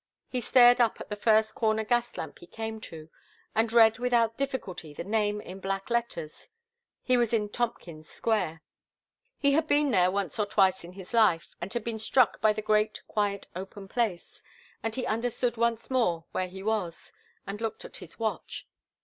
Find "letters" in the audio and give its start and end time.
5.91-6.49